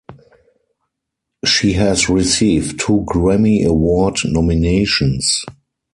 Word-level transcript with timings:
She 1.45 1.73
has 1.73 2.09
received 2.09 2.79
two 2.79 3.05
Grammy 3.07 3.63
Award 3.63 4.17
nominations. 4.25 5.45